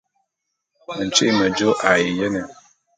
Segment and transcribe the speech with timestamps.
[1.05, 2.41] Ntyi'i mejô a ye jene.